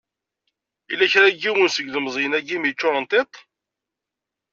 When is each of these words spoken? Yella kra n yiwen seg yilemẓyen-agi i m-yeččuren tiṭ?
Yella 0.89 1.11
kra 1.11 1.27
n 1.31 1.37
yiwen 1.41 1.69
seg 1.75 1.85
yilemẓyen-agi 1.85 2.53
i 2.55 2.57
m-yeččuren 2.59 3.05
tiṭ? 3.05 3.33